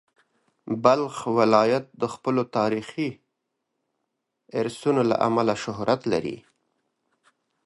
[0.83, 3.09] بلخ ولایت د خپلو تاریخي
[4.59, 6.37] ارثونو له امله شهرت لري.